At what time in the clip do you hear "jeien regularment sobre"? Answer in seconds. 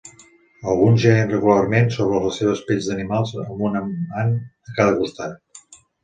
1.01-2.21